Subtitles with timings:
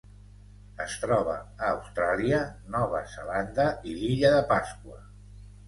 [0.85, 2.41] Es troba a Austràlia,
[2.77, 5.01] Nova Zelanda i l'Illa de Pasqua.